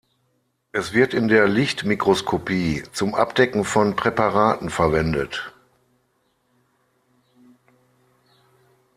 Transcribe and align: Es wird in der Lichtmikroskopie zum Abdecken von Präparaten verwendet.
Es 0.71 0.93
wird 0.93 1.13
in 1.13 1.27
der 1.27 1.47
Lichtmikroskopie 1.47 2.81
zum 2.91 3.13
Abdecken 3.13 3.63
von 3.63 3.95
Präparaten 3.95 4.71
verwendet. 4.71 5.53